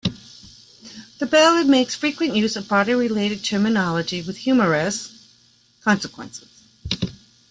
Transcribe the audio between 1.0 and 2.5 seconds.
The ballad makes frequent